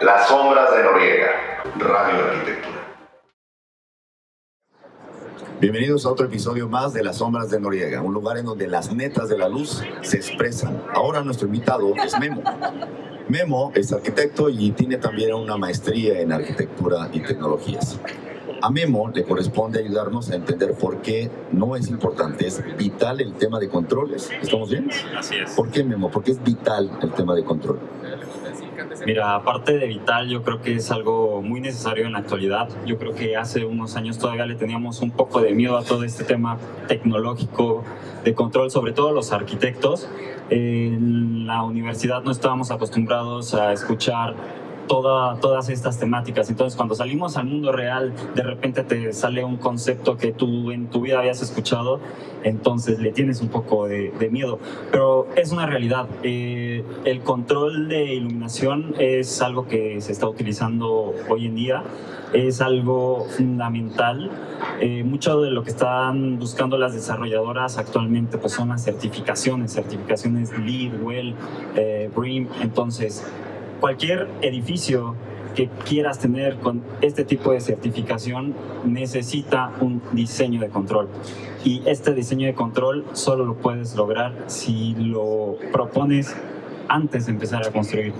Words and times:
Las 0.00 0.28
sombras 0.28 0.74
de 0.74 0.82
Noriega, 0.82 1.28
Radio 1.76 2.24
Arquitectura. 2.24 2.96
Bienvenidos 5.60 6.06
a 6.06 6.10
otro 6.10 6.24
episodio 6.24 6.70
más 6.70 6.94
de 6.94 7.04
Las 7.04 7.18
Sombras 7.18 7.50
de 7.50 7.60
Noriega, 7.60 8.00
un 8.00 8.14
lugar 8.14 8.38
en 8.38 8.46
donde 8.46 8.66
las 8.66 8.94
netas 8.94 9.28
de 9.28 9.36
la 9.36 9.50
luz 9.50 9.82
se 10.00 10.16
expresan. 10.16 10.82
Ahora 10.94 11.22
nuestro 11.22 11.48
invitado 11.48 11.92
es 11.96 12.18
Memo. 12.18 12.42
Memo 13.28 13.72
es 13.74 13.92
arquitecto 13.92 14.48
y 14.48 14.70
tiene 14.70 14.96
también 14.96 15.34
una 15.34 15.58
maestría 15.58 16.18
en 16.18 16.32
arquitectura 16.32 17.10
y 17.12 17.20
tecnologías. 17.20 18.00
A 18.62 18.70
Memo 18.70 19.10
le 19.14 19.24
corresponde 19.24 19.80
ayudarnos 19.80 20.30
a 20.30 20.36
entender 20.36 20.72
por 20.74 21.02
qué 21.02 21.30
no 21.52 21.76
es 21.76 21.88
importante, 21.88 22.46
es 22.46 22.62
vital 22.76 23.20
el 23.20 23.34
tema 23.34 23.58
de 23.58 23.68
controles. 23.68 24.30
¿Estamos 24.40 24.70
bien? 24.70 24.90
Así 25.16 25.36
es. 25.36 25.50
¿Por 25.52 25.70
qué, 25.70 25.84
Memo? 25.84 26.10
Porque 26.10 26.32
es 26.32 26.42
vital 26.42 26.90
el 27.02 27.12
tema 27.12 27.34
de 27.34 27.44
control. 27.44 27.78
Mira, 29.06 29.34
aparte 29.34 29.78
de 29.78 29.86
vital, 29.86 30.28
yo 30.28 30.42
creo 30.42 30.60
que 30.60 30.74
es 30.74 30.90
algo 30.90 31.42
muy 31.42 31.60
necesario 31.60 32.06
en 32.06 32.12
la 32.12 32.18
actualidad. 32.18 32.68
Yo 32.86 32.98
creo 32.98 33.14
que 33.14 33.36
hace 33.36 33.64
unos 33.64 33.96
años 33.96 34.18
todavía 34.18 34.46
le 34.46 34.54
teníamos 34.54 35.00
un 35.00 35.10
poco 35.10 35.40
de 35.40 35.52
miedo 35.52 35.76
a 35.76 35.84
todo 35.84 36.04
este 36.04 36.24
tema 36.24 36.58
tecnológico 36.88 37.84
de 38.24 38.34
control, 38.34 38.70
sobre 38.70 38.92
todo 38.92 39.12
los 39.12 39.32
arquitectos. 39.32 40.08
En 40.50 41.46
la 41.46 41.62
universidad 41.62 42.22
no 42.22 42.30
estábamos 42.30 42.70
acostumbrados 42.70 43.54
a 43.54 43.72
escuchar 43.72 44.34
todas 44.90 45.68
estas 45.68 45.98
temáticas. 45.98 46.50
Entonces, 46.50 46.76
cuando 46.76 46.94
salimos 46.96 47.36
al 47.36 47.46
mundo 47.46 47.70
real, 47.70 48.12
de 48.34 48.42
repente 48.42 48.82
te 48.82 49.12
sale 49.12 49.44
un 49.44 49.56
concepto 49.56 50.16
que 50.16 50.32
tú 50.32 50.72
en 50.72 50.88
tu 50.88 51.02
vida 51.02 51.20
habías 51.20 51.40
escuchado, 51.42 52.00
entonces 52.42 52.98
le 52.98 53.12
tienes 53.12 53.40
un 53.40 53.48
poco 53.48 53.86
de, 53.86 54.10
miedo. 54.30 54.58
Pero 54.90 55.28
es 55.36 55.52
una 55.52 55.66
realidad. 55.66 56.06
Eh, 56.22 56.84
el 57.04 57.20
control 57.20 57.88
de 57.88 58.14
iluminación 58.14 58.94
es 58.98 59.40
algo 59.42 59.66
que 59.66 60.00
se 60.00 60.12
está 60.12 60.28
utilizando 60.28 61.14
hoy 61.28 61.46
en 61.46 61.54
día, 61.54 61.84
es 62.32 62.60
algo 62.60 63.26
fundamental. 63.36 64.30
Eh, 64.80 65.04
mucho 65.04 65.40
de 65.40 65.50
lo 65.50 65.62
que 65.62 65.70
están 65.70 66.38
buscando 66.38 66.78
las 66.78 66.94
desarrolladoras 66.94 67.78
actualmente 67.78 68.38
pues 68.38 68.52
son 68.52 68.68
las 68.70 68.84
certificaciones, 68.84 69.72
certificaciones 69.72 70.56
LEED, 70.58 71.02
WELL, 71.02 71.34
eh. 71.76 72.10
Entonces, 72.60 73.24
cualquier 73.80 74.28
edificio 74.42 75.14
que 75.54 75.68
quieras 75.84 76.18
tener 76.18 76.56
con 76.56 76.82
este 77.00 77.24
tipo 77.24 77.52
de 77.52 77.60
certificación 77.60 78.54
necesita 78.84 79.72
un 79.80 80.00
diseño 80.12 80.60
de 80.60 80.68
control. 80.68 81.08
Y 81.64 81.82
este 81.86 82.14
diseño 82.14 82.46
de 82.46 82.54
control 82.54 83.04
solo 83.12 83.44
lo 83.44 83.54
puedes 83.54 83.96
lograr 83.96 84.32
si 84.46 84.94
lo 84.94 85.56
propones 85.72 86.36
antes 86.88 87.26
de 87.26 87.32
empezar 87.32 87.66
a 87.66 87.70
construir. 87.70 88.12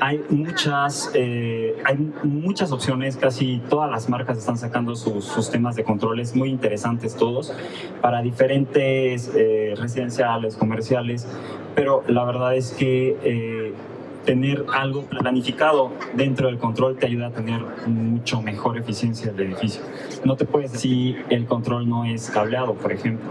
Hay 0.00 0.22
muchas, 0.30 1.10
eh, 1.14 1.76
hay 1.84 1.96
muchas 2.22 2.72
opciones, 2.72 3.16
casi 3.16 3.60
todas 3.68 3.90
las 3.90 4.08
marcas 4.08 4.38
están 4.38 4.56
sacando 4.56 4.94
sus, 4.94 5.24
sus 5.24 5.50
temas 5.50 5.76
de 5.76 5.84
controles 5.84 6.34
muy 6.34 6.48
interesantes 6.48 7.14
todos 7.16 7.52
para 8.00 8.22
diferentes 8.22 9.30
eh, 9.34 9.74
residenciales, 9.76 10.56
comerciales, 10.56 11.26
pero 11.74 12.04
la 12.08 12.24
verdad 12.24 12.54
es 12.54 12.72
que 12.72 13.16
eh, 13.22 13.74
tener 14.26 14.66
algo 14.74 15.02
planificado 15.02 15.92
dentro 16.14 16.48
del 16.48 16.58
control 16.58 16.96
te 16.96 17.06
ayuda 17.06 17.28
a 17.28 17.30
tener 17.30 17.62
mucho 17.86 18.42
mejor 18.42 18.76
eficiencia 18.76 19.32
del 19.32 19.52
edificio. 19.52 19.80
No 20.24 20.36
te 20.36 20.44
puedes 20.44 20.72
decir 20.72 21.24
el 21.30 21.46
control 21.46 21.88
no 21.88 22.04
es 22.04 22.28
cableado, 22.28 22.74
por 22.74 22.92
ejemplo. 22.92 23.30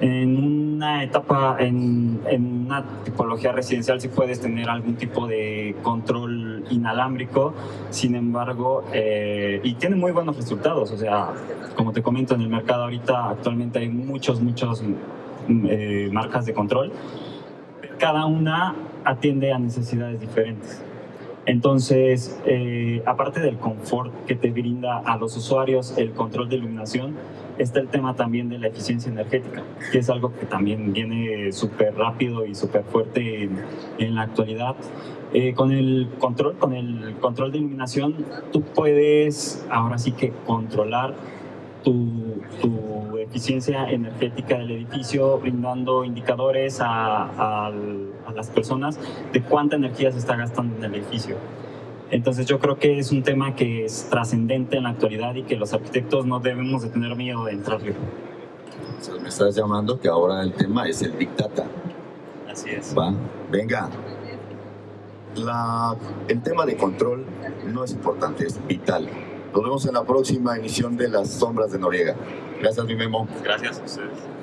En 0.00 0.36
una 0.76 1.04
etapa, 1.04 1.56
en, 1.60 2.20
en, 2.26 2.64
una 2.66 2.84
tipología 3.04 3.52
residencial 3.52 4.00
sí 4.00 4.08
puedes 4.08 4.40
tener 4.40 4.68
algún 4.68 4.96
tipo 4.96 5.26
de 5.26 5.76
control 5.82 6.64
inalámbrico, 6.70 7.52
sin 7.90 8.14
embargo, 8.14 8.82
eh, 8.94 9.60
y 9.62 9.74
tiene 9.74 9.96
muy 9.96 10.10
buenos 10.12 10.36
resultados. 10.36 10.90
O 10.90 10.96
sea, 10.96 11.28
como 11.76 11.92
te 11.92 12.02
comento, 12.02 12.34
en 12.34 12.40
el 12.40 12.48
mercado 12.48 12.84
ahorita 12.84 13.28
actualmente 13.28 13.78
hay 13.78 13.90
muchos, 13.90 14.40
muchos 14.40 14.82
eh, 15.48 16.08
marcas 16.10 16.46
de 16.46 16.54
control. 16.54 16.92
Cada 18.00 18.24
una 18.24 18.74
atiende 19.04 19.52
a 19.52 19.58
necesidades 19.58 20.18
diferentes. 20.22 20.82
Entonces, 21.44 22.40
eh, 22.46 23.02
aparte 23.04 23.40
del 23.40 23.58
confort 23.58 24.10
que 24.24 24.34
te 24.34 24.50
brinda 24.50 24.98
a 24.98 25.18
los 25.18 25.36
usuarios 25.36 25.98
el 25.98 26.12
control 26.12 26.48
de 26.48 26.56
iluminación, 26.56 27.14
está 27.58 27.78
el 27.78 27.88
tema 27.88 28.16
también 28.16 28.48
de 28.48 28.58
la 28.58 28.68
eficiencia 28.68 29.12
energética, 29.12 29.62
que 29.92 29.98
es 29.98 30.08
algo 30.08 30.32
que 30.34 30.46
también 30.46 30.94
viene 30.94 31.52
súper 31.52 31.94
rápido 31.94 32.46
y 32.46 32.54
súper 32.54 32.84
fuerte 32.84 33.50
en, 33.98 34.14
la 34.14 34.22
actualidad. 34.22 34.76
Eh, 35.34 35.52
con 35.52 35.70
el 35.70 36.08
control, 36.18 36.56
con 36.56 36.72
el 36.72 37.16
control 37.20 37.52
de 37.52 37.58
iluminación, 37.58 38.14
tú 38.50 38.62
puedes 38.62 39.66
ahora 39.70 39.98
sí 39.98 40.12
que 40.12 40.32
controlar 40.46 41.12
tu, 41.84 42.40
tu 42.62 42.89
eficiencia 43.22 43.88
energética 43.90 44.58
del 44.58 44.70
edificio, 44.70 45.38
brindando 45.38 46.04
indicadores 46.04 46.80
a, 46.80 47.66
a, 47.66 47.72
las 48.34 48.48
personas 48.48 48.98
de 49.32 49.42
cuánta 49.42 49.76
energía 49.76 50.12
se 50.12 50.18
está 50.18 50.36
gastando 50.36 50.76
en 50.76 50.84
el 50.84 50.94
edificio. 50.94 51.36
Entonces 52.10 52.46
yo 52.46 52.58
creo 52.58 52.78
que 52.78 52.98
es 52.98 53.12
un 53.12 53.22
tema 53.22 53.54
que 53.54 53.84
es 53.84 54.08
trascendente 54.10 54.76
en 54.76 54.84
la 54.84 54.90
actualidad 54.90 55.34
y 55.34 55.42
que 55.42 55.56
los 55.56 55.72
arquitectos 55.72 56.26
no 56.26 56.40
debemos 56.40 56.82
de 56.82 56.88
tener 56.88 57.14
miedo 57.16 57.44
de 57.44 57.52
entrarle. 57.52 57.94
me 59.22 59.28
estás 59.28 59.54
llamando 59.54 60.00
que 60.00 60.08
ahora 60.08 60.42
el 60.42 60.52
tema 60.52 60.88
es 60.88 61.02
el 61.02 61.12
Big 61.12 61.34
Data. 61.36 61.66
Así 62.50 62.70
es. 62.70 62.96
Va, 62.96 63.12
venga. 63.50 63.88
La, 65.36 65.94
el 66.26 66.42
tema 66.42 66.66
de 66.66 66.76
control 66.76 67.24
no 67.72 67.84
es 67.84 67.92
importante, 67.92 68.46
es 68.46 68.66
vital 68.66 69.08
nos 69.52 69.62
vemos 69.62 69.86
en 69.86 69.94
la 69.94 70.04
próxima 70.04 70.56
emisión 70.56 70.96
de 70.96 71.08
Las 71.08 71.30
Sombras 71.30 71.72
de 71.72 71.78
Noriega. 71.78 72.14
Gracias, 72.60 72.86
mi 72.86 72.94
Memo. 72.94 73.26
Gracias 73.42 73.80
a 73.80 73.84
ustedes. 73.84 74.39